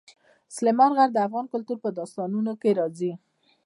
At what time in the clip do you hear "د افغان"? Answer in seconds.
1.13-1.45